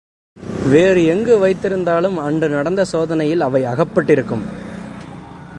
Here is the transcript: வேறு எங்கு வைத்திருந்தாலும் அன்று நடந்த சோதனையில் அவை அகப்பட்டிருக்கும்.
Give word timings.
வேறு 0.69 1.05
எங்கு 1.05 1.47
வைத்திருந்தாலும் 1.47 2.17
அன்று 2.17 2.49
நடந்த 2.49 2.85
சோதனையில் 2.91 3.41
அவை 3.41 3.61
அகப்பட்டிருக்கும். 3.63 4.43